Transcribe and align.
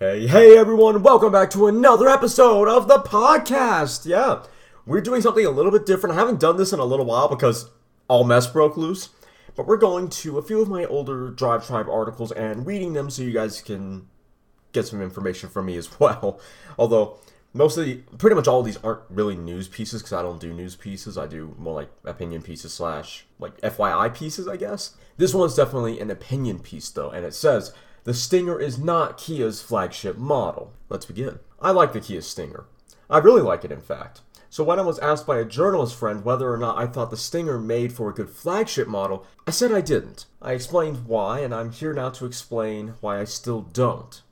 Hey, 0.00 0.28
hey 0.28 0.56
everyone, 0.56 1.02
welcome 1.02 1.32
back 1.32 1.50
to 1.50 1.66
another 1.66 2.08
episode 2.08 2.68
of 2.68 2.86
the 2.86 2.98
podcast. 2.98 4.06
Yeah, 4.06 4.44
we're 4.86 5.00
doing 5.00 5.20
something 5.20 5.44
a 5.44 5.50
little 5.50 5.72
bit 5.72 5.86
different. 5.86 6.14
I 6.14 6.20
haven't 6.20 6.38
done 6.38 6.56
this 6.56 6.72
in 6.72 6.78
a 6.78 6.84
little 6.84 7.04
while 7.04 7.26
because 7.26 7.68
all 8.06 8.22
mess 8.22 8.46
broke 8.46 8.76
loose. 8.76 9.08
But 9.56 9.66
we're 9.66 9.76
going 9.76 10.08
to 10.08 10.38
a 10.38 10.42
few 10.42 10.60
of 10.60 10.68
my 10.68 10.84
older 10.84 11.30
Drive 11.30 11.66
Tribe 11.66 11.88
articles 11.88 12.30
and 12.30 12.64
reading 12.64 12.92
them 12.92 13.10
so 13.10 13.22
you 13.22 13.32
guys 13.32 13.60
can 13.60 14.06
get 14.70 14.86
some 14.86 15.02
information 15.02 15.48
from 15.48 15.66
me 15.66 15.76
as 15.76 15.90
well. 16.00 16.38
Although 16.78 17.18
most 17.52 17.76
of 17.76 17.84
the, 17.84 17.96
pretty 18.18 18.36
much 18.36 18.46
all 18.46 18.62
these 18.62 18.76
aren't 18.84 19.02
really 19.10 19.34
news 19.34 19.66
pieces 19.66 20.00
because 20.00 20.12
I 20.12 20.22
don't 20.22 20.40
do 20.40 20.52
news 20.52 20.76
pieces. 20.76 21.18
I 21.18 21.26
do 21.26 21.56
more 21.58 21.74
like 21.74 21.90
opinion 22.04 22.42
pieces 22.42 22.72
slash 22.72 23.26
like 23.40 23.60
FYI 23.62 24.14
pieces, 24.14 24.46
I 24.46 24.58
guess. 24.58 24.94
This 25.16 25.34
one's 25.34 25.56
definitely 25.56 25.98
an 25.98 26.12
opinion 26.12 26.60
piece 26.60 26.88
though, 26.88 27.10
and 27.10 27.26
it 27.26 27.34
says 27.34 27.72
the 28.08 28.14
Stinger 28.14 28.58
is 28.58 28.78
not 28.78 29.18
Kia's 29.18 29.60
flagship 29.60 30.16
model. 30.16 30.72
Let's 30.88 31.04
begin. 31.04 31.40
I 31.60 31.72
like 31.72 31.92
the 31.92 32.00
Kia 32.00 32.22
Stinger. 32.22 32.64
I 33.10 33.18
really 33.18 33.42
like 33.42 33.66
it, 33.66 33.70
in 33.70 33.82
fact. 33.82 34.22
So 34.48 34.64
when 34.64 34.78
I 34.78 34.82
was 34.82 34.98
asked 35.00 35.26
by 35.26 35.38
a 35.38 35.44
journalist 35.44 35.94
friend 35.94 36.24
whether 36.24 36.50
or 36.50 36.56
not 36.56 36.78
I 36.78 36.86
thought 36.86 37.10
the 37.10 37.18
Stinger 37.18 37.58
made 37.58 37.92
for 37.92 38.08
a 38.08 38.14
good 38.14 38.30
flagship 38.30 38.88
model, 38.88 39.26
I 39.46 39.50
said 39.50 39.72
I 39.72 39.82
didn't. 39.82 40.24
I 40.40 40.52
explained 40.52 41.04
why, 41.04 41.40
and 41.40 41.54
I'm 41.54 41.70
here 41.70 41.92
now 41.92 42.08
to 42.08 42.24
explain 42.24 42.94
why 43.02 43.20
I 43.20 43.24
still 43.24 43.60
don't. 43.60 44.22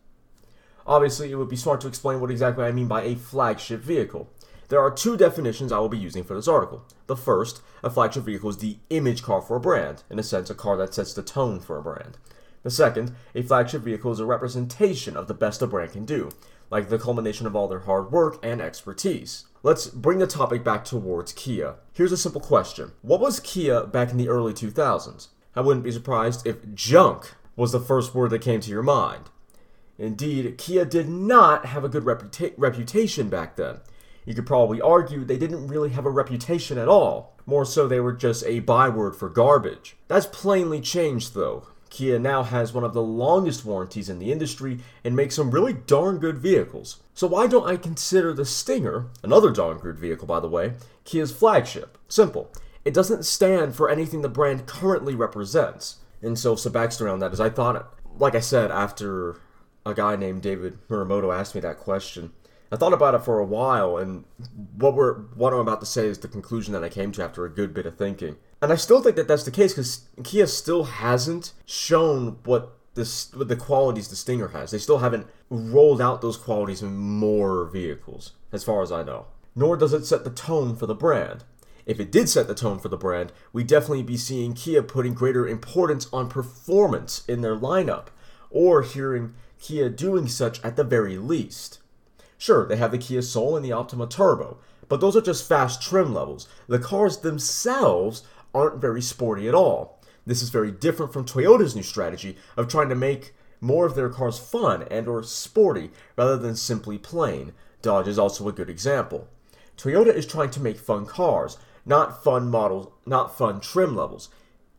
Obviously, 0.87 1.31
it 1.31 1.35
would 1.35 1.51
be 1.51 1.57
smart 1.57 1.83
to 1.83 1.89
explain 1.89 2.23
what 2.23 2.31
exactly 2.31 2.65
I 2.65 2.73
mean 2.73 2.89
by 2.89 3.03
a 3.03 3.15
flagship 3.15 3.83
vehicle. 3.83 4.31
There 4.69 4.81
are 4.81 4.91
two 4.91 5.19
definitions 5.19 5.71
I 5.71 5.81
will 5.81 5.91
be 5.91 5.99
using 5.99 6.25
for 6.25 6.33
this 6.33 6.49
article. 6.49 6.87
The 7.09 7.15
first, 7.15 7.61
a 7.85 7.91
flagship 7.91 8.25
vehicle 8.25 8.49
is 8.49 8.57
the 8.57 8.79
image 8.89 9.23
car 9.23 9.43
for 9.43 9.57
a 9.57 9.61
brand, 9.61 10.03
in 10.09 10.19
a 10.19 10.23
sense, 10.23 10.49
a 10.49 10.55
car 10.55 10.79
that 10.79 10.95
sets 10.95 11.13
the 11.13 11.23
tone 11.23 11.61
for 11.61 11.77
a 11.77 11.83
brand. 11.83 12.17
The 12.63 12.71
second, 12.71 13.15
a 13.35 13.43
flagship 13.43 13.83
vehicle 13.83 14.13
is 14.13 14.21
a 14.21 14.27
representation 14.27 15.17
of 15.17 15.29
the 15.29 15.35
best 15.35 15.63
a 15.63 15.67
brand 15.67 15.93
can 15.93 16.05
do, 16.05 16.31
like 16.71 16.89
the 16.89 16.99
culmination 16.99 17.47
of 17.47 17.55
all 17.55 17.69
their 17.69 17.81
hard 17.81 18.11
work 18.11 18.39
and 18.43 18.61
expertise. 18.61 19.45
Let's 19.63 19.87
bring 19.87 20.19
the 20.19 20.27
topic 20.27 20.63
back 20.65 20.85
towards 20.85 21.33
Kia. 21.33 21.77
Here's 21.93 22.13
a 22.13 22.17
simple 22.17 22.41
question 22.41 22.93
What 23.03 23.21
was 23.21 23.41
Kia 23.41 23.85
back 23.85 24.11
in 24.11 24.17
the 24.17 24.29
early 24.29 24.53
2000s? 24.53 25.29
I 25.55 25.61
wouldn't 25.61 25.85
be 25.85 25.93
surprised 25.93 26.47
if 26.47 26.75
junk 26.75 27.35
was 27.57 27.73
the 27.73 27.81
first 27.81 28.15
word 28.15 28.31
that 28.31 28.43
came 28.43 28.61
to 28.61 28.71
your 28.71 28.83
mind. 28.83 29.31
Indeed, 29.99 30.59
Kia 30.59 30.85
did 30.85 31.09
not 31.09 31.67
have 31.67 31.83
a 31.83 31.89
good 31.89 32.05
reputa- 32.05 32.53
reputation 32.57 33.29
back 33.29 33.57
then. 33.57 33.81
You 34.27 34.35
could 34.35 34.47
probably 34.47 34.81
argue 34.81 35.25
they 35.25 35.39
didn't 35.39 35.69
really 35.69 35.91
have 35.91 36.05
a 36.05 36.11
reputation 36.11 36.79
at 36.79 36.89
all. 36.89 37.37
More 37.47 37.65
so, 37.65 37.87
they 37.87 38.01
were 38.01 38.13
just 38.13 38.45
a 38.45 38.61
byword 38.61 39.17
for 39.17 39.29
garbage. 39.29 39.97
That's 40.09 40.27
plainly 40.27 40.81
changed, 40.81 41.35
though. 41.35 41.69
Kia 41.97 42.19
now 42.19 42.43
has 42.43 42.75
one 42.75 42.85
of 42.85 42.93
the 42.93 43.01
longest 43.01 43.65
warranties 43.65 44.11
in 44.11 44.19
the 44.19 44.31
industry 44.31 44.81
and 45.03 45.17
makes 45.17 45.35
some 45.35 45.51
really 45.51 45.73
darn 45.73 46.19
good 46.19 46.37
vehicles. 46.37 47.01
So 47.15 47.27
why 47.27 47.47
don't 47.47 47.67
I 47.67 47.79
consider 47.79 48.35
the 48.35 48.45
Stinger, 48.45 49.07
another 49.23 49.51
darn 49.51 49.79
good 49.79 49.99
vehicle 49.99 50.27
by 50.27 50.41
the 50.41 50.49
way, 50.49 50.75
Kia's 51.05 51.33
flagship? 51.33 51.97
Simple. 52.07 52.53
It 52.85 52.93
doesn't 52.93 53.25
stand 53.25 53.75
for 53.75 53.89
anything 53.89 54.21
the 54.21 54.29
brand 54.29 54.67
currently 54.67 55.15
represents. 55.15 55.97
And 56.21 56.39
so 56.39 56.55
some 56.55 56.75
backstory 56.75 57.11
on 57.11 57.21
that 57.21 57.33
is 57.33 57.41
I 57.41 57.49
thought, 57.49 57.77
it, 57.77 57.83
like 58.19 58.35
I 58.35 58.41
said, 58.41 58.71
after 58.71 59.41
a 59.87 59.95
guy 59.95 60.17
named 60.17 60.43
David 60.43 60.79
Muramoto 60.91 61.35
asked 61.35 61.55
me 61.55 61.63
that 61.63 61.79
question, 61.79 62.31
I 62.71 62.77
thought 62.77 62.93
about 62.93 63.15
it 63.15 63.25
for 63.25 63.39
a 63.39 63.45
while, 63.47 63.97
and 63.97 64.25
what 64.77 64.95
we're 64.95 65.15
what 65.15 65.55
I'm 65.55 65.61
about 65.61 65.81
to 65.81 65.87
say 65.87 66.09
is 66.09 66.19
the 66.19 66.29
conclusion 66.29 66.75
that 66.75 66.85
I 66.85 66.89
came 66.89 67.13
to 67.13 67.23
after 67.23 67.47
a 67.47 67.51
good 67.51 67.73
bit 67.73 67.87
of 67.87 67.97
thinking. 67.97 68.37
And 68.63 68.73
I 68.73 68.77
still 68.77 69.03
think 69.03 69.17
that 69.17 69.29
that's 69.29 69.45
the 69.45 69.51
case 69.51 69.73
because 69.73 70.09
Kia 70.25 70.47
still 70.47 70.85
hasn't 70.85 71.53
shown 71.67 72.39
what 72.45 72.77
this 72.95 73.33
what 73.35 73.49
the 73.49 73.57
qualities 73.57 74.09
the 74.09 74.17
Stinger 74.17 74.49
has. 74.49 74.71
They 74.71 74.79
still 74.79 74.99
haven't 74.99 75.27
rolled 75.51 76.01
out 76.01 76.23
those 76.23 76.37
qualities 76.37 76.83
in 76.83 76.97
more 76.97 77.67
vehicles, 77.67 78.33
as 78.53 78.65
far 78.65 78.83
as 78.83 78.91
I 78.91 79.03
know. 79.03 79.27
Nor 79.55 79.77
does 79.77 79.93
it 79.93 80.07
set 80.07 80.25
the 80.25 80.31
tone 80.31 80.75
for 80.75 80.87
the 80.87 80.95
brand. 80.95 81.45
If 81.85 82.01
it 82.01 82.11
did 82.11 82.29
set 82.29 82.49
the 82.49 82.55
tone 82.55 82.81
for 82.81 82.89
the 82.89 82.97
brand, 82.97 83.33
we'd 83.53 83.69
definitely 83.69 84.03
be 84.03 84.17
seeing 84.17 84.55
Kia 84.55 84.83
putting 84.83 85.15
greater 85.15 85.47
importance 85.47 86.09
on 86.13 86.29
performance 86.29 87.25
in 87.29 87.43
their 87.43 87.57
lineup, 87.57 88.07
or 88.51 88.83
hearing 88.83 89.35
Kia 89.61 89.89
doing 89.89 90.27
such 90.27 90.63
at 90.65 90.77
the 90.77 90.83
very 90.83 91.17
least. 91.17 91.79
Sure, 92.39 92.67
they 92.67 92.77
have 92.77 92.91
the 92.91 92.99
Kia 92.99 93.23
Soul 93.23 93.57
and 93.57 93.65
the 93.65 93.73
Optima 93.73 94.07
Turbo, 94.07 94.59
but 94.89 95.01
those 95.01 95.17
are 95.17 95.23
just 95.23 95.49
fast 95.49 95.81
trim 95.81 96.13
levels. 96.13 96.49
The 96.67 96.79
cars 96.79 97.19
themselves 97.19 98.25
aren't 98.57 98.81
very 98.81 99.03
sporty 99.03 99.47
at 99.49 99.55
all. 99.55 100.01
This 100.25 100.43
is 100.43 100.49
very 100.49 100.71
different 100.71 101.13
from 101.13 101.25
Toyota's 101.25 101.77
new 101.77 101.83
strategy 101.83 102.37
of 102.57 102.69
trying 102.69 102.89
to 102.89 102.95
make 102.95 103.35
more 103.61 103.87
of 103.87 103.95
their 103.95 104.09
cars 104.09 104.39
fun 104.39 104.85
and 104.91 105.07
or 105.07 105.23
sporty 105.23 105.91
rather 106.17 106.37
than 106.37 106.57
simply 106.57 106.99
plain. 106.99 107.53
Dodge 107.83 108.09
is 108.09 108.19
also 108.19 108.49
a 108.49 108.53
good 108.53 108.71
example. 108.71 109.29
Toyota 109.77 110.13
is 110.13 110.27
trying 110.27 110.51
to 110.51 110.61
make 110.61 110.79
fun 110.79 111.05
cars, 111.05 111.59
not 111.85 112.25
fun 112.25 112.49
models, 112.49 112.89
not 113.05 113.37
fun 113.37 113.61
trim 113.61 113.95
levels. 113.95 114.31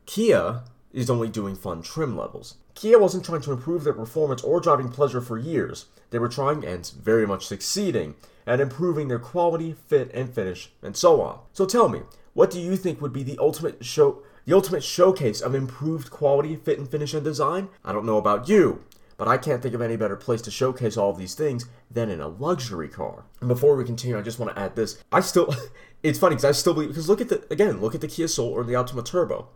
Kia 0.05 0.63
is 0.91 1.09
only 1.09 1.29
doing 1.29 1.55
fun 1.55 1.81
trim 1.81 2.17
levels. 2.17 2.55
Kia 2.73 2.97
wasn't 2.97 3.25
trying 3.25 3.41
to 3.41 3.51
improve 3.51 3.83
their 3.83 3.93
performance 3.93 4.41
or 4.43 4.59
driving 4.59 4.89
pleasure 4.89 5.21
for 5.21 5.37
years. 5.37 5.85
They 6.09 6.19
were 6.19 6.29
trying 6.29 6.65
and 6.65 6.87
very 7.01 7.27
much 7.27 7.45
succeeding 7.45 8.15
at 8.45 8.59
improving 8.59 9.07
their 9.07 9.19
quality, 9.19 9.75
fit, 9.87 10.09
and 10.13 10.33
finish, 10.33 10.71
and 10.81 10.95
so 10.95 11.21
on. 11.21 11.39
So 11.53 11.65
tell 11.65 11.89
me, 11.89 12.01
what 12.37 12.51
do 12.51 12.61
you 12.61 12.77
think 12.77 13.01
would 13.01 13.13
be 13.13 13.23
the 13.23 13.39
ultimate 13.39 13.83
show 13.83 14.21
the 14.45 14.53
ultimate 14.53 14.83
showcase 14.83 15.41
of 15.41 15.55
improved 15.55 16.11
quality, 16.11 16.55
fit 16.55 16.77
and 16.77 16.87
finish 16.87 17.15
and 17.15 17.23
design? 17.23 17.69
I 17.83 17.91
don't 17.91 18.05
know 18.05 18.19
about 18.19 18.47
you, 18.47 18.83
but 19.17 19.27
I 19.27 19.39
can't 19.39 19.59
think 19.59 19.73
of 19.73 19.81
any 19.81 19.95
better 19.95 20.15
place 20.15 20.43
to 20.43 20.51
showcase 20.51 20.97
all 20.97 21.09
of 21.09 21.17
these 21.17 21.33
things 21.33 21.65
than 21.89 22.11
in 22.11 22.21
a 22.21 22.27
luxury 22.27 22.89
car. 22.89 23.23
And 23.39 23.47
before 23.47 23.75
we 23.75 23.83
continue, 23.85 24.19
I 24.19 24.21
just 24.21 24.37
want 24.37 24.53
to 24.53 24.61
add 24.61 24.75
this. 24.75 25.03
I 25.11 25.21
still 25.21 25.51
it's 26.03 26.19
funny 26.19 26.35
because 26.35 26.45
I 26.45 26.51
still 26.51 26.75
believe 26.75 26.89
because 26.89 27.09
look 27.09 27.21
at 27.21 27.29
the 27.29 27.43
again, 27.49 27.81
look 27.81 27.95
at 27.95 28.01
the 28.01 28.07
Kia 28.07 28.27
Soul 28.27 28.51
or 28.51 28.63
the 28.63 28.75
Optima 28.75 29.01
Turbo. 29.01 29.47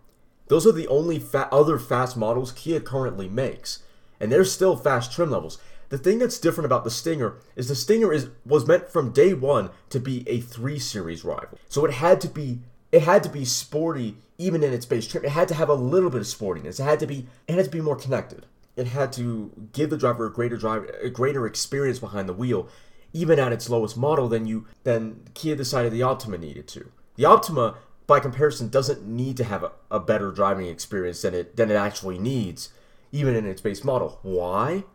Those 0.47 0.65
are 0.65 0.71
the 0.71 0.87
only 0.87 1.19
fa- 1.19 1.49
other 1.51 1.77
fast 1.77 2.17
models 2.17 2.51
Kia 2.51 2.79
currently 2.79 3.29
makes, 3.29 3.83
and 4.19 4.31
they're 4.31 4.43
still 4.43 4.75
fast 4.75 5.11
trim 5.11 5.29
levels. 5.29 5.59
The 5.91 5.97
thing 5.97 6.19
that's 6.19 6.39
different 6.39 6.65
about 6.65 6.85
the 6.85 6.89
Stinger 6.89 7.35
is 7.57 7.67
the 7.67 7.75
Stinger 7.75 8.13
is 8.13 8.29
was 8.45 8.65
meant 8.65 8.87
from 8.87 9.11
day 9.11 9.33
one 9.33 9.69
to 9.89 9.99
be 9.99 10.23
a 10.27 10.39
three 10.39 10.79
series 10.79 11.25
rival. 11.25 11.59
So 11.67 11.83
it 11.83 11.91
had 11.91 12.21
to 12.21 12.29
be 12.29 12.59
it 12.93 13.01
had 13.01 13.23
to 13.23 13.29
be 13.29 13.43
sporty 13.43 14.15
even 14.37 14.63
in 14.63 14.71
its 14.71 14.85
base 14.85 15.05
trim. 15.05 15.25
It 15.25 15.31
had 15.31 15.49
to 15.49 15.53
have 15.53 15.67
a 15.67 15.73
little 15.73 16.09
bit 16.09 16.21
of 16.21 16.27
sportiness. 16.27 16.79
It 16.79 16.83
had 16.83 16.99
to 17.01 17.07
be 17.07 17.27
it 17.45 17.55
had 17.55 17.65
to 17.65 17.71
be 17.71 17.81
more 17.81 17.97
connected. 17.97 18.45
It 18.77 18.87
had 18.87 19.11
to 19.13 19.51
give 19.73 19.89
the 19.89 19.97
driver 19.97 20.25
a 20.25 20.31
greater 20.31 20.55
drive 20.55 20.89
a 21.03 21.09
greater 21.09 21.45
experience 21.45 21.99
behind 21.99 22.29
the 22.29 22.33
wheel, 22.33 22.69
even 23.11 23.37
at 23.37 23.51
its 23.51 23.69
lowest 23.69 23.97
model 23.97 24.29
than 24.29 24.45
you 24.45 24.67
than 24.85 25.27
Kia 25.33 25.57
decided 25.57 25.91
the 25.91 26.03
Optima 26.03 26.37
needed 26.37 26.69
to. 26.69 26.89
The 27.17 27.25
Optima, 27.25 27.75
by 28.07 28.21
comparison, 28.21 28.69
doesn't 28.69 29.05
need 29.05 29.35
to 29.35 29.43
have 29.43 29.65
a, 29.65 29.73
a 29.91 29.99
better 29.99 30.31
driving 30.31 30.67
experience 30.67 31.21
than 31.21 31.33
it 31.33 31.57
than 31.57 31.69
it 31.69 31.75
actually 31.75 32.17
needs, 32.17 32.69
even 33.11 33.35
in 33.35 33.45
its 33.45 33.59
base 33.59 33.83
model. 33.83 34.19
Why? 34.21 34.85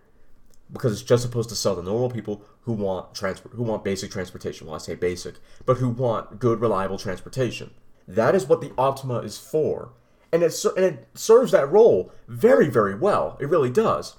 Because 0.73 0.93
it's 0.93 1.03
just 1.03 1.23
supposed 1.23 1.49
to 1.51 1.55
sell 1.55 1.77
to 1.77 1.83
normal 1.83 2.11
people 2.11 2.43
who 2.63 2.73
want 2.73 3.15
transport 3.15 3.55
who 3.55 3.63
want 3.63 3.85
basic 3.85 4.11
transportation. 4.11 4.67
Well, 4.67 4.75
I 4.75 4.79
say 4.79 4.95
basic, 4.97 5.37
but 5.65 5.77
who 5.77 5.89
want 5.89 6.41
good, 6.41 6.61
reliable 6.61 6.99
transportation. 6.99 7.71
That 8.09 8.35
is 8.35 8.47
what 8.47 8.61
the 8.61 8.73
Optima 8.77 9.19
is 9.19 9.39
for. 9.39 9.93
And 10.33 10.43
it, 10.43 10.65
and 10.77 10.85
it 10.85 11.09
serves 11.15 11.53
that 11.53 11.71
role 11.71 12.13
very, 12.27 12.69
very 12.69 12.95
well. 12.95 13.37
It 13.41 13.49
really 13.49 13.71
does. 13.71 14.17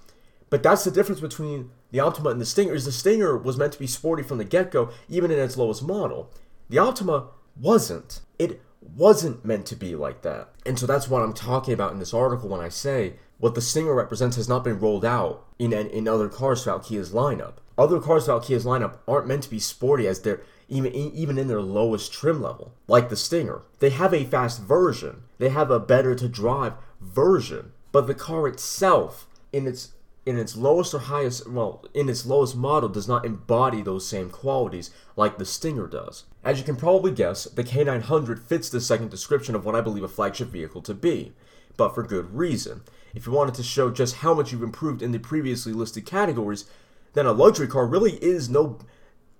But 0.50 0.64
that's 0.64 0.86
the 0.86 0.92
difference 0.92 1.20
between 1.20 1.72
the 1.92 2.00
Optima 2.00 2.30
and 2.30 2.40
the 2.40 2.46
Stinger. 2.46 2.74
Is 2.74 2.86
the 2.86 2.92
Stinger 2.92 3.38
was 3.38 3.58
meant 3.58 3.74
to 3.74 3.80
be 3.80 3.88
sporty 3.88 4.24
from 4.24 4.38
the 4.38 4.46
get-go, 4.46 4.90
even 5.10 5.32
in 5.32 5.40
its 5.40 5.58
lowest 5.58 5.84
model. 5.84 6.32
The 6.70 6.80
Optima 6.80 7.28
wasn't. 7.60 8.22
It 8.40 8.62
wasn't 8.82 9.44
meant 9.44 9.66
to 9.68 9.76
be 9.76 9.96
like 9.96 10.22
that. 10.22 10.50
And 10.66 10.80
so 10.80 10.86
that's 10.86 11.10
what 11.10 11.22
I'm 11.22 11.34
talking 11.34 11.74
about 11.74 11.92
in 11.92 12.00
this 12.00 12.14
article 12.14 12.50
when 12.50 12.62
I 12.62 12.70
say 12.70 13.16
what 13.40 13.56
the 13.56 13.62
Stinger 13.62 13.94
represents 13.94 14.36
has 14.36 14.50
not 14.50 14.64
been 14.64 14.80
rolled 14.80 15.06
out 15.06 15.46
in 15.60 15.74
in 15.74 16.08
other 16.08 16.30
cars 16.30 16.64
throughout 16.64 16.86
Kia's 16.86 17.12
lineup. 17.12 17.56
Other 17.78 18.00
cars 18.00 18.26
throughout 18.26 18.46
Kia's 18.46 18.66
lineup 18.66 18.98
aren't 19.08 19.28
meant 19.28 19.44
to 19.44 19.50
be 19.50 19.60
sporty 19.60 20.08
as 20.08 20.22
they're 20.22 20.42
even 20.68 20.94
even 20.94 21.38
in 21.38 21.48
their 21.48 21.62
lowest 21.62 22.12
trim 22.12 22.42
level, 22.42 22.74
like 22.88 23.10
the 23.10 23.16
Stinger. 23.16 23.62
They 23.80 23.92
have 23.92 24.14
a 24.14 24.26
fast 24.26 24.62
version. 24.62 25.24
They 25.38 25.50
have 25.50 25.72
a 25.72 25.80
better 25.80 26.16
to 26.16 26.28
drive 26.28 26.74
version, 27.00 27.74
but 27.92 28.08
the 28.08 28.16
car 28.16 28.48
itself 28.48 29.28
in 29.54 29.68
its 29.68 29.94
in 30.26 30.38
its 30.38 30.58
lowest 30.58 30.94
or 30.94 31.00
highest 31.00 31.50
well 31.50 31.86
in 31.94 32.10
its 32.10 32.26
lowest 32.26 32.56
model 32.56 32.90
does 32.90 33.08
not 33.08 33.26
embody 33.26 33.82
those 33.82 34.06
same 34.06 34.30
qualities 34.30 34.92
like 35.16 35.38
the 35.38 35.46
Stinger 35.46 35.88
does. 35.88 36.26
As 36.44 36.58
you 36.58 36.66
can 36.66 36.76
probably 36.76 37.12
guess, 37.12 37.46
the 37.46 37.64
K900 37.64 38.40
fits 38.40 38.70
the 38.70 38.82
second 38.82 39.10
description 39.10 39.56
of 39.56 39.64
what 39.64 39.76
I 39.76 39.82
believe 39.82 40.04
a 40.04 40.10
flagship 40.10 40.50
vehicle 40.50 40.82
to 40.82 40.94
be, 40.94 41.34
but 41.78 41.96
for 41.96 42.04
good 42.04 42.36
reason. 42.36 42.82
If 43.18 43.26
you 43.26 43.32
wanted 43.32 43.56
to 43.56 43.64
show 43.64 43.90
just 43.90 44.18
how 44.18 44.36
much 44.36 44.52
you've 44.52 44.62
improved 44.62 45.02
in 45.02 45.12
the 45.12 45.18
previously 45.18 45.74
listed 45.74 46.06
categories, 46.06 46.66
then 47.14 47.26
a 47.26 47.32
luxury 47.32 47.68
car 47.68 47.88
really 47.88 48.24
is 48.24 48.48
no 48.48 48.78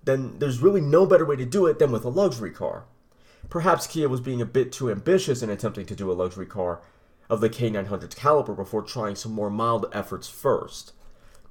then 0.02 0.40
there's 0.40 0.60
really 0.60 0.80
no 0.80 1.06
better 1.06 1.24
way 1.24 1.36
to 1.36 1.44
do 1.44 1.64
it 1.66 1.78
than 1.78 1.92
with 1.92 2.04
a 2.04 2.08
luxury 2.08 2.50
car. 2.50 2.86
Perhaps 3.48 3.86
Kia 3.86 4.08
was 4.08 4.20
being 4.20 4.42
a 4.42 4.46
bit 4.46 4.72
too 4.72 4.90
ambitious 4.90 5.42
in 5.42 5.50
attempting 5.50 5.86
to 5.86 5.94
do 5.94 6.10
a 6.10 6.14
luxury 6.14 6.44
car 6.44 6.80
of 7.30 7.40
the 7.40 7.48
K900's 7.48 8.16
caliber 8.16 8.52
before 8.52 8.82
trying 8.82 9.14
some 9.14 9.30
more 9.30 9.48
mild 9.48 9.86
efforts 9.92 10.28
first. 10.28 10.92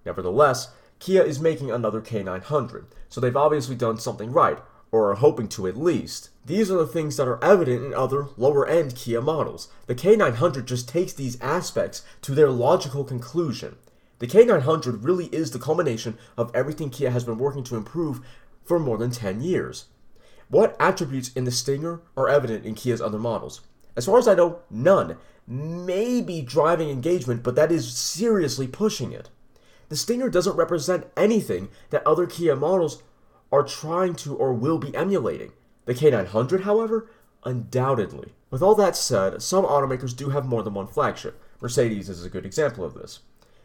Nevertheless, 0.06 0.74
Kia 1.00 1.24
is 1.24 1.40
making 1.40 1.72
another 1.72 2.02
K900, 2.02 2.88
so 3.08 3.22
they've 3.22 3.38
obviously 3.38 3.76
done 3.76 4.00
something 4.00 4.34
right, 4.34 4.60
or 4.92 5.12
are 5.12 5.16
hoping 5.16 5.48
to 5.50 5.68
at 5.68 5.78
least. 5.78 6.30
These 6.46 6.72
are 6.72 6.78
the 6.78 6.88
things 6.88 7.18
that 7.18 7.28
are 7.28 7.44
evident 7.44 7.84
in 7.84 7.94
other 7.94 8.28
lower 8.38 8.66
end 8.66 8.96
Kia 8.96 9.22
models. 9.22 9.68
The 9.88 9.96
K900 9.96 10.66
just 10.66 10.88
takes 10.88 11.14
these 11.14 11.40
aspects 11.42 12.04
to 12.22 12.34
their 12.34 12.50
logical 12.50 13.04
conclusion. 13.04 13.76
The 14.20 14.28
K900 14.28 15.04
really 15.04 15.26
is 15.26 15.52
the 15.52 15.60
culmination 15.60 16.18
of 16.38 16.56
everything 16.56 16.90
Kia 16.90 17.12
has 17.12 17.24
been 17.24 17.38
working 17.38 17.64
to 17.66 17.76
improve 17.76 18.22
for 18.64 18.80
more 18.80 18.98
than 18.98 19.12
10 19.12 19.42
years. 19.42 19.86
What 20.50 20.76
attributes 20.80 21.34
in 21.34 21.44
the 21.44 21.52
Stinger 21.52 22.02
are 22.16 22.30
evident 22.30 22.66
in 22.66 22.74
Kia's 22.74 23.02
other 23.02 23.20
models? 23.20 23.62
As 23.96 24.06
far 24.06 24.18
as 24.18 24.28
I 24.28 24.36
know, 24.36 24.60
none. 24.70 25.18
Maybe 25.46 26.42
driving 26.42 26.90
engagement, 26.90 27.44
but 27.44 27.56
that 27.56 27.72
is 27.72 27.98
seriously 27.98 28.68
pushing 28.68 29.12
it. 29.12 29.30
The 29.90 29.96
Stinger 29.96 30.30
doesn't 30.30 30.56
represent 30.56 31.08
anything 31.16 31.70
that 31.90 32.06
other 32.06 32.26
Kia 32.26 32.56
models 32.56 33.04
are 33.52 33.64
trying 33.64 34.16
to 34.16 34.36
or 34.36 34.54
will 34.54 34.78
be 34.78 34.96
emulating. 34.96 35.54
The 35.86 35.94
K900, 35.94 36.62
however, 36.62 37.10
undoubtedly. 37.44 38.34
With 38.50 38.62
all 38.62 38.76
that 38.76 38.96
said, 38.96 39.42
some 39.42 39.66
automakers 39.66 40.16
do 40.16 40.30
have 40.30 40.46
more 40.46 40.64
than 40.64 40.74
one 40.74 40.88
flagship. 40.88 41.42
Mercedes 41.62 42.10
is 42.10 42.24
a 42.24 42.30
good 42.30 42.46
example 42.46 42.84
of 42.84 42.94
this. 42.94 43.20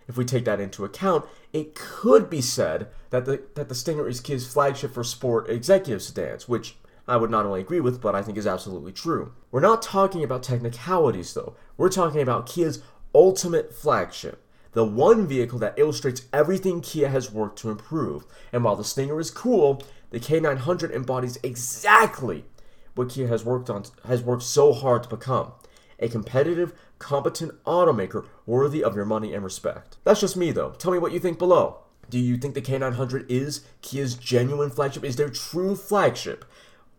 If 0.09 0.17
we 0.17 0.25
take 0.25 0.45
that 0.45 0.61
into 0.61 0.85
account, 0.85 1.25
it 1.53 1.75
could 1.75 2.29
be 2.29 2.41
said 2.41 2.89
that 3.11 3.25
the 3.25 3.43
that 3.55 3.69
the 3.69 3.75
Stinger 3.75 4.09
is 4.09 4.21
Kia's 4.21 4.51
flagship 4.51 4.93
for 4.93 5.05
sport 5.05 5.49
executive 5.49 6.03
sedans, 6.03 6.49
which 6.49 6.77
I 7.07 7.17
would 7.17 7.31
not 7.31 7.47
only 7.47 7.61
agree 7.61 7.81
with, 7.81 8.01
but 8.01 8.15
I 8.15 8.23
think 8.23 8.37
is 8.37 8.47
absolutely 8.47 8.93
true. 8.93 9.33
We're 9.51 9.61
not 9.61 9.83
talking 9.83 10.25
about 10.25 10.43
technicalities 10.43 11.35
though. 11.35 11.57
We're 11.77 11.89
talking 11.89 12.21
about 12.21 12.47
Kia's 12.47 12.83
ultimate 13.15 13.75
flagship, 13.75 14.42
the 14.73 14.85
one 14.85 15.27
vehicle 15.27 15.59
that 15.59 15.79
illustrates 15.79 16.27
everything 16.33 16.81
Kia 16.81 17.09
has 17.09 17.31
worked 17.31 17.59
to 17.61 17.71
improve. 17.71 18.25
And 18.53 18.65
while 18.65 18.77
the 18.77 18.85
Stinger 18.85 19.21
is 19.21 19.31
cool, 19.31 19.83
the 20.11 20.21
K900 20.21 20.95
embodies 20.95 21.39
exactly 21.43 22.45
what 22.95 23.11
Kia 23.11 23.29
has 23.29 23.45
worked 23.45 23.71
on 23.71 23.85
has 24.07 24.23
worked 24.23 24.43
so 24.43 24.73
hard 24.73 25.03
to 25.05 25.09
become. 25.09 25.53
A 25.99 26.09
competitive, 26.09 26.75
competent 26.99 27.53
automaker 27.65 28.27
worthy 28.47 28.83
of 28.83 28.97
your 28.97 29.05
money 29.05 29.35
and 29.35 29.45
respect. 29.45 29.97
That's 30.05 30.21
just 30.21 30.37
me 30.37 30.51
though. 30.53 30.71
Tell 30.71 30.93
me 30.93 30.99
what 30.99 31.13
you 31.13 31.21
think 31.21 31.39
below. 31.39 31.79
Do 32.11 32.19
you 32.19 32.37
think 32.37 32.55
the 32.55 32.61
K900 32.61 33.27
is 33.31 33.65
Kia's 33.81 34.15
genuine 34.15 34.71
flagship? 34.71 35.05
Is 35.05 35.17
their 35.17 35.31
true 35.31 35.75
flagship? 35.77 36.45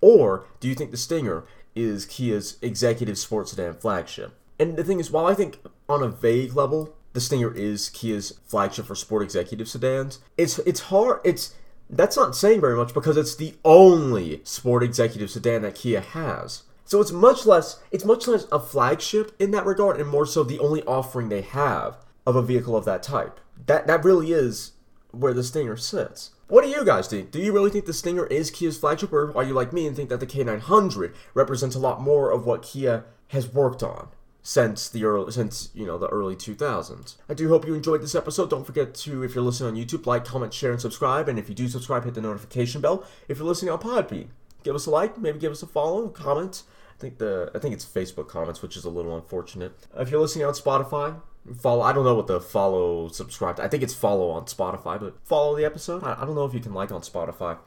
Or 0.02 0.46
do 0.60 0.68
you 0.68 0.76
think 0.76 0.92
the 0.92 0.98
Stinger 0.98 1.46
is 1.76 2.06
Kia's 2.06 2.58
executive 2.62 3.18
sports 3.18 3.52
sedan 3.52 3.76
flagship? 3.76 4.34
And 4.60 4.76
the 4.76 4.84
thing 4.84 5.00
is, 5.00 5.12
while 5.12 5.26
I 5.26 5.34
think 5.34 5.60
on 5.88 6.02
a 6.02 6.08
vague 6.08 6.56
level, 6.56 6.96
the 7.14 7.22
Stinger 7.22 7.54
is 7.54 7.90
Kia's 7.90 8.40
flagship 8.46 8.86
for 8.86 8.96
sport 8.96 9.24
executive 9.24 9.68
sedans, 9.68 10.20
it's 10.38 10.60
it's 10.60 10.82
hard 10.82 11.22
it's 11.24 11.56
that's 11.90 12.18
not 12.18 12.36
saying 12.36 12.62
very 12.62 12.76
much 12.76 12.94
because 12.94 13.18
it's 13.18 13.36
the 13.36 13.56
only 13.64 14.42
sport 14.44 14.84
executive 14.84 15.30
sedan 15.30 15.62
that 15.62 15.76
Kia 15.76 16.02
has. 16.02 16.64
So 16.86 17.00
it's 17.00 17.12
much 17.12 17.46
less 17.46 17.82
it's 17.92 18.06
much 18.06 18.28
less 18.28 18.46
a 18.52 18.60
flagship 18.60 19.36
in 19.40 19.52
that 19.52 19.66
regard 19.66 20.00
and 20.00 20.10
more 20.10 20.26
so 20.26 20.44
the 20.44 20.60
only 20.60 20.84
offering 20.84 21.30
they 21.30 21.42
have 21.42 21.98
of 22.26 22.36
a 22.36 22.42
vehicle 22.42 22.76
of 22.76 22.86
that 22.86 23.04
type. 23.04 23.40
That 23.66 23.88
that 23.88 24.04
really 24.04 24.32
is 24.32 24.72
where 25.12 25.34
the 25.34 25.44
Stinger 25.44 25.78
sits. 25.78 26.32
What 26.48 26.64
do 26.64 26.70
you 26.70 26.84
guys 26.84 27.08
think? 27.08 27.32
Do 27.32 27.40
you 27.40 27.54
really 27.54 27.70
think 27.70 27.86
the 27.86 27.94
Stinger 27.94 28.26
is 28.28 28.52
Kia's 28.52 28.78
flagship 28.78 29.14
or 29.14 29.36
are 29.38 29.44
you 29.44 29.54
like 29.54 29.72
me 29.72 29.88
and 29.88 29.96
think 29.96 30.10
that 30.10 30.20
the 30.20 30.28
K900 30.28 31.14
represents 31.34 31.76
a 31.76 31.80
lot 31.80 32.02
more 32.02 32.32
of 32.32 32.46
what 32.46 32.64
Kia 32.64 33.06
has 33.30 33.54
worked 33.54 33.84
on? 33.84 34.10
Since 34.46 34.90
the 34.90 35.06
early 35.06 35.32
since 35.32 35.70
you 35.74 35.86
know 35.86 35.98
the 35.98 36.08
early 36.10 36.36
2000s. 36.36 37.16
I 37.30 37.34
do 37.34 37.48
hope 37.48 37.66
you 37.66 37.74
enjoyed 37.74 38.02
this 38.02 38.14
episode. 38.14 38.50
Don't 38.50 38.66
forget 38.66 38.94
to 38.96 39.24
if 39.24 39.34
you're 39.34 39.44
listening 39.44 39.70
on 39.70 39.88
YouTube, 39.88 40.06
like, 40.06 40.26
comment, 40.26 40.54
share, 40.54 40.72
and 40.72 40.82
subscribe. 40.82 41.30
And 41.30 41.40
if 41.40 41.48
you 41.50 41.56
do 41.56 41.70
subscribe, 41.70 42.04
hit 42.04 42.14
the 42.14 42.22
notification 42.22 42.82
bell. 42.82 43.06
If 43.30 43.40
you're 43.40 43.48
listening 43.48 43.72
on 43.72 43.80
Podbean, 43.80 44.28
give 44.64 44.76
us 44.76 44.86
a 44.86 44.92
like, 44.92 45.18
maybe 45.18 45.40
give 45.40 45.54
us 45.54 45.64
a 45.64 45.68
follow, 45.68 46.10
comment. 46.10 46.64
I 46.96 47.00
think 47.00 47.18
the 47.18 47.52
I 47.56 47.60
think 47.60 47.74
it's 47.74 47.86
Facebook 47.86 48.28
comments, 48.28 48.62
which 48.62 48.76
is 48.76 48.84
a 48.84 48.90
little 48.90 49.16
unfortunate. 49.16 49.72
If 49.98 50.12
you're 50.12 50.22
listening 50.22 50.46
on 50.46 50.54
Spotify, 50.54 51.22
follow. 51.58 51.82
I 51.82 51.94
don't 51.94 52.04
know 52.04 52.16
what 52.16 52.28
the 52.28 52.42
follow 52.42 53.08
subscribe. 53.08 53.62
I 53.62 53.70
think 53.70 53.82
it's 53.82 53.94
follow 53.94 54.30
on 54.30 54.46
Spotify, 54.46 55.00
but 55.00 55.16
follow 55.26 55.56
the 55.56 55.64
episode. 55.64 56.04
I, 56.04 56.22
I 56.22 56.26
don't 56.26 56.36
know 56.36 56.46
if 56.46 56.54
you 56.54 56.60
can 56.60 56.74
like 56.74 56.92
on 56.92 57.02
Spotify. 57.02 57.58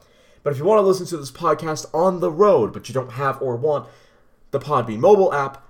But 0.43 0.53
if 0.53 0.59
you 0.59 0.65
want 0.65 0.77
to 0.77 0.83
listen 0.83 1.07
to 1.07 1.17
this 1.17 1.31
podcast 1.31 1.87
on 1.93 2.19
the 2.19 2.31
road, 2.31 2.71
but 2.71 2.87
you 2.87 2.93
don't 2.93 3.13
have 3.13 3.41
or 3.41 3.55
want 3.55 3.89
the 4.51 4.59
Podbean 4.59 4.99
mobile 4.99 5.33
app, 5.33 5.66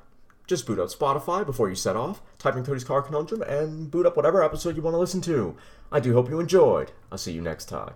just 0.47 0.65
boot 0.65 0.79
up 0.79 0.89
Spotify 0.89 1.45
before 1.45 1.69
you 1.69 1.75
set 1.75 1.95
off, 1.95 2.21
type 2.39 2.55
in 2.55 2.65
Cody's 2.65 2.83
Car 2.83 3.01
Conundrum, 3.01 3.41
and 3.43 3.91
boot 3.91 4.05
up 4.05 4.15
whatever 4.15 4.41
episode 4.41 4.75
you 4.75 4.81
want 4.81 4.93
to 4.95 4.99
listen 4.99 5.21
to. 5.21 5.55
I 5.91 5.99
do 5.99 6.13
hope 6.13 6.29
you 6.29 6.39
enjoyed. 6.39 6.91
I'll 7.11 7.17
see 7.17 7.33
you 7.33 7.41
next 7.41 7.65
time. 7.65 7.93